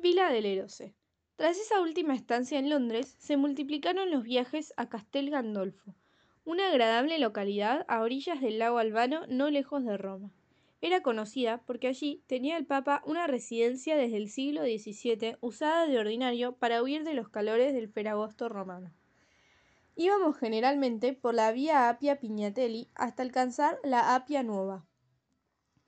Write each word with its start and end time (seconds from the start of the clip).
Vila 0.00 0.30
del 0.30 0.46
Erose. 0.46 0.94
Tras 1.34 1.58
esa 1.58 1.80
última 1.80 2.14
estancia 2.14 2.60
en 2.60 2.70
Londres, 2.70 3.16
se 3.18 3.36
multiplicaron 3.36 4.12
los 4.12 4.22
viajes 4.22 4.72
a 4.76 4.88
Castel 4.88 5.30
Gandolfo, 5.30 5.92
una 6.44 6.68
agradable 6.68 7.18
localidad 7.18 7.84
a 7.88 8.00
orillas 8.00 8.40
del 8.40 8.60
lago 8.60 8.78
Albano 8.78 9.26
no 9.26 9.50
lejos 9.50 9.84
de 9.84 9.96
Roma. 9.96 10.30
Era 10.80 11.02
conocida 11.02 11.62
porque 11.66 11.88
allí 11.88 12.22
tenía 12.28 12.56
el 12.56 12.64
Papa 12.64 13.02
una 13.06 13.26
residencia 13.26 13.96
desde 13.96 14.18
el 14.18 14.30
siglo 14.30 14.62
XVII 14.62 15.36
usada 15.40 15.88
de 15.88 15.98
ordinario 15.98 16.52
para 16.52 16.80
huir 16.80 17.02
de 17.02 17.14
los 17.14 17.28
calores 17.28 17.74
del 17.74 17.88
Feragosto 17.88 18.48
romano. 18.48 18.92
Íbamos 19.96 20.36
generalmente 20.38 21.12
por 21.12 21.34
la 21.34 21.50
vía 21.50 21.88
Apia 21.88 22.20
Pignatelli 22.20 22.88
hasta 22.94 23.24
alcanzar 23.24 23.80
la 23.82 24.14
Apia 24.14 24.44
Nueva. 24.44 24.86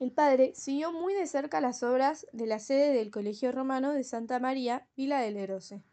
El 0.01 0.11
padre 0.11 0.53
siguió 0.55 0.91
muy 0.91 1.13
de 1.13 1.27
cerca 1.27 1.61
las 1.61 1.83
obras 1.83 2.25
de 2.33 2.47
la 2.47 2.57
sede 2.57 2.91
del 2.91 3.11
Colegio 3.11 3.51
Romano 3.51 3.93
de 3.93 4.03
Santa 4.03 4.39
María, 4.39 4.87
Vila 4.97 5.19
del 5.19 5.37
Erose, 5.37 5.83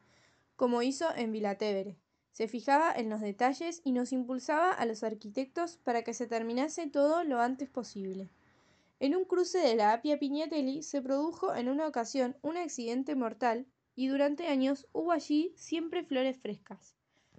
como 0.57 0.81
hizo 0.81 1.15
en 1.15 1.31
Vilatevere. 1.31 1.99
Se 2.33 2.49
fijaba 2.49 2.91
en 2.91 3.11
los 3.11 3.21
detalles 3.21 3.83
y 3.85 3.93
nos 3.93 4.15
impulsaba 4.15 4.73
a 4.73 4.87
los 4.87 5.03
arquitectos 5.03 5.77
para 5.77 6.05
que 6.05 6.15
se 6.15 6.27
terminase 6.27 6.87
todo 6.87 7.23
lo 7.23 7.39
antes 7.39 7.69
posible. 7.69 8.31
En 8.99 9.15
un 9.15 9.27
cruce 9.27 9.59
de 9.59 9.77
la 9.77 9.93
Apia 9.93 10.19
Pignatelli 10.19 10.83
se 10.83 11.03
produjo 11.03 11.55
en 11.55 11.69
una 11.69 11.87
ocasión 11.87 12.35
un 12.41 12.57
accidente 12.57 13.15
mortal 13.15 13.67
y 13.95 14.07
durante 14.07 14.47
años 14.47 14.87
hubo 14.95 15.13
allí 15.13 15.53
siempre 15.55 16.03
flores 16.03 16.39
frescas. 16.39 16.95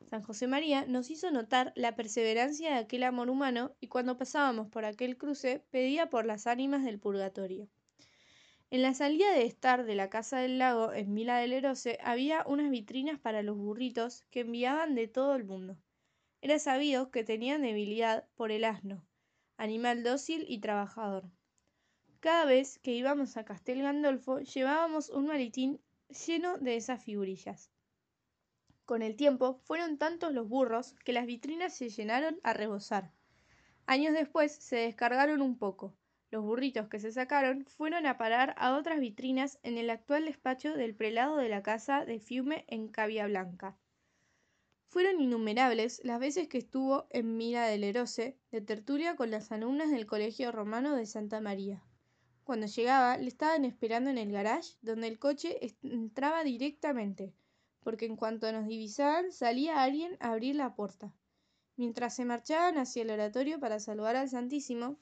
San 0.10 0.24
José 0.24 0.48
María 0.48 0.86
nos 0.88 1.12
hizo 1.12 1.30
notar 1.30 1.72
la 1.76 1.96
perseverancia 1.96 2.72
de 2.72 2.80
aquel 2.80 3.04
amor 3.04 3.30
humano 3.30 3.76
y 3.80 3.90
cuando 3.90 4.18
pasábamos 4.18 4.68
por 4.68 4.84
aquel 4.84 5.18
cruce 5.18 5.64
pedía 5.70 6.10
por 6.10 6.26
las 6.26 6.48
ánimas 6.48 6.84
del 6.84 7.00
purgatorio. 7.00 7.70
En 8.72 8.82
la 8.82 8.96
salida 8.96 9.32
de 9.32 9.46
estar 9.46 9.86
de 9.86 9.94
la 9.94 10.10
casa 10.10 10.40
del 10.40 10.58
lago 10.58 10.94
en 10.94 11.14
Vila 11.14 11.38
del 11.38 11.54
Erose 11.54 12.00
había 12.04 12.44
unas 12.48 12.72
vitrinas 12.72 13.20
para 13.20 13.44
los 13.44 13.56
burritos 13.56 14.24
que 14.32 14.40
enviaban 14.40 14.96
de 14.96 15.08
todo 15.08 15.36
el 15.36 15.44
mundo. 15.44 15.78
Era 16.42 16.58
sabido 16.58 17.12
que 17.12 17.24
tenían 17.24 17.62
debilidad 17.62 18.28
por 18.34 18.52
el 18.52 18.64
asno, 18.64 19.06
animal 19.58 20.02
dócil 20.02 20.44
y 20.48 20.58
trabajador. 20.58 21.30
Cada 22.20 22.46
vez 22.46 22.80
que 22.80 22.94
íbamos 22.94 23.38
a 23.38 23.46
Castel 23.46 23.84
Gandolfo 23.84 24.40
llevábamos 24.40 25.10
un 25.12 25.28
maletín 25.28 25.80
lleno 26.26 26.58
de 26.58 26.78
esas 26.78 27.04
figurillas. 27.04 27.70
Con 28.90 29.04
el 29.04 29.16
tiempo 29.16 29.60
fueron 29.66 30.00
tantos 30.00 30.34
los 30.34 30.50
burros 30.50 30.96
que 31.06 31.14
las 31.14 31.28
vitrinas 31.28 31.76
se 31.76 31.90
llenaron 31.90 32.40
a 32.42 32.54
rebosar. 32.54 33.12
Años 33.86 34.16
después 34.16 34.52
se 34.52 34.78
descargaron 34.78 35.44
un 35.44 35.60
poco. 35.60 35.94
Los 36.32 36.44
burritos 36.44 36.88
que 36.88 37.00
se 37.00 37.12
sacaron 37.12 37.68
fueron 37.68 38.08
a 38.08 38.18
parar 38.18 38.56
a 38.58 38.76
otras 38.76 39.00
vitrinas 39.00 39.60
en 39.62 39.78
el 39.78 39.92
actual 39.92 40.26
despacho 40.26 40.74
del 40.74 40.96
prelado 40.96 41.38
de 41.38 41.50
la 41.50 41.62
casa 41.62 42.04
de 42.04 42.20
Fiume 42.20 42.66
en 42.68 42.88
Cavia 42.88 43.28
Blanca. 43.28 43.78
Fueron 44.88 45.22
innumerables 45.22 46.02
las 46.04 46.20
veces 46.20 46.48
que 46.48 46.58
estuvo 46.58 47.06
en 47.12 47.38
Mira 47.38 47.68
del 47.68 47.84
Erose 47.84 48.40
de 48.50 48.62
tertulia 48.62 49.16
con 49.16 49.30
las 49.30 49.52
alumnas 49.52 49.92
del 49.92 50.08
Colegio 50.08 50.52
Romano 50.52 50.96
de 50.96 51.06
Santa 51.06 51.40
María. 51.42 51.84
Cuando 52.44 52.66
llegaba, 52.66 53.20
le 53.20 53.28
estaban 53.28 53.66
esperando 53.66 54.10
en 54.10 54.18
el 54.18 54.32
garage, 54.32 54.78
donde 54.82 55.10
el 55.10 55.20
coche 55.20 55.60
entraba 55.84 56.44
directamente, 56.44 57.36
porque 57.82 58.06
en 58.06 58.16
cuanto 58.16 58.52
nos 58.52 58.68
divisaban 58.68 59.32
salía 59.32 59.82
alguien 59.82 60.18
a 60.20 60.32
abrir 60.32 60.56
la 60.56 60.76
puerta. 60.76 61.14
Mientras 61.76 62.16
se 62.16 62.26
marchaban 62.26 62.78
hacia 62.78 63.04
el 63.04 63.12
oratorio 63.12 63.60
para 63.60 63.80
saludar 63.80 64.16
al 64.16 64.30
Santísimo, 64.30 64.98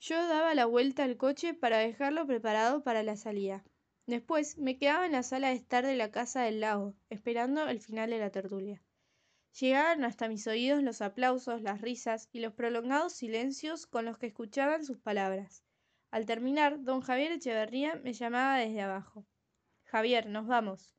yo 0.00 0.26
daba 0.26 0.54
la 0.54 0.66
vuelta 0.66 1.04
al 1.04 1.16
coche 1.16 1.54
para 1.54 1.78
dejarlo 1.78 2.26
preparado 2.26 2.82
para 2.82 3.02
la 3.02 3.16
salida. 3.16 3.62
Después 4.06 4.58
me 4.58 4.76
quedaba 4.78 5.06
en 5.06 5.12
la 5.12 5.22
sala 5.22 5.50
de 5.50 5.54
estar 5.54 5.86
de 5.86 5.94
la 5.94 6.10
casa 6.10 6.42
del 6.42 6.60
lago, 6.60 6.94
esperando 7.08 7.68
el 7.68 7.80
final 7.80 8.10
de 8.10 8.18
la 8.18 8.30
tertulia. 8.30 8.82
Llegaban 9.60 10.04
hasta 10.04 10.28
mis 10.28 10.46
oídos 10.46 10.82
los 10.82 11.02
aplausos, 11.02 11.62
las 11.62 11.82
risas 11.82 12.28
y 12.32 12.40
los 12.40 12.54
prolongados 12.54 13.12
silencios 13.12 13.86
con 13.86 14.06
los 14.06 14.18
que 14.18 14.26
escuchaban 14.26 14.84
sus 14.84 14.98
palabras. 14.98 15.62
Al 16.10 16.26
terminar, 16.26 16.82
don 16.82 17.00
Javier 17.00 17.32
Echeverría 17.32 17.94
me 17.96 18.12
llamaba 18.12 18.56
desde 18.56 18.80
abajo. 18.80 19.26
Javier, 19.84 20.26
nos 20.26 20.46
vamos. 20.46 20.96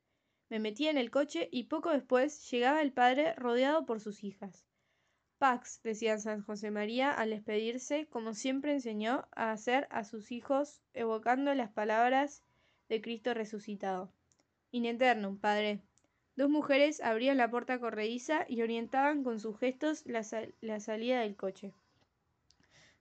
Me 0.50 0.58
metía 0.58 0.90
en 0.90 0.98
el 0.98 1.10
coche 1.10 1.48
y 1.50 1.64
poco 1.64 1.90
después 1.90 2.50
llegaba 2.50 2.82
el 2.82 2.92
padre 2.92 3.34
rodeado 3.34 3.86
por 3.86 4.00
sus 4.00 4.24
hijas. 4.24 4.64
Pax, 5.38 5.80
decía 5.82 6.18
San 6.18 6.42
José 6.42 6.70
María 6.70 7.10
al 7.10 7.30
despedirse, 7.30 8.06
como 8.06 8.34
siempre 8.34 8.72
enseñó 8.72 9.26
a 9.32 9.52
hacer 9.52 9.86
a 9.90 10.04
sus 10.04 10.32
hijos, 10.32 10.80
evocando 10.92 11.54
las 11.54 11.70
palabras 11.70 12.42
de 12.88 13.00
Cristo 13.00 13.34
resucitado. 13.34 14.12
In 14.70 14.84
eternum, 14.86 15.38
padre. 15.38 15.80
Dos 16.36 16.50
mujeres 16.50 17.00
abrían 17.00 17.36
la 17.36 17.50
puerta 17.50 17.78
corrediza 17.78 18.44
y 18.48 18.62
orientaban 18.62 19.22
con 19.22 19.38
sus 19.38 19.58
gestos 19.58 20.04
la, 20.06 20.22
la 20.60 20.80
salida 20.80 21.20
del 21.20 21.36
coche. 21.36 21.74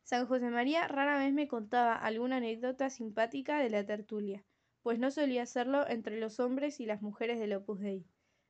San 0.03 0.25
José 0.27 0.49
María 0.49 0.87
rara 0.87 1.17
vez 1.17 1.33
me 1.33 1.47
contaba 1.47 1.95
alguna 1.95 2.37
anécdota 2.37 2.89
simpática 2.89 3.59
de 3.59 3.69
la 3.69 3.85
tertulia, 3.85 4.43
pues 4.83 4.99
no 4.99 5.09
solía 5.09 5.43
hacerlo 5.43 5.87
entre 5.87 6.19
los 6.19 6.39
hombres 6.39 6.79
y 6.79 6.85
las 6.85 7.01
mujeres 7.01 7.39
del 7.39 7.53
Opus 7.53 7.79
Dei, 7.79 8.05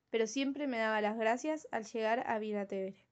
pero 0.09 0.27
siempre 0.27 0.67
me 0.67 0.77
daba 0.77 0.99
las 1.01 1.17
gracias 1.17 1.67
al 1.71 1.85
llegar 1.85 2.23
a 2.27 2.39
Vida 2.39 2.67
Tevere. 2.67 3.07